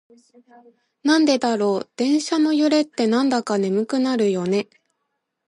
[1.03, 4.67] なんでだろう、電車の揺れってなんだか眠くなるよね。